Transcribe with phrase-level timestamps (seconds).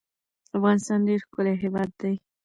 [0.57, 2.11] افغانستان ډیر ښکلی هیواد ده